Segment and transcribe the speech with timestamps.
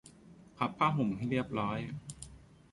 [0.57, 1.79] พับผ้าห่มให้เรียบร้อย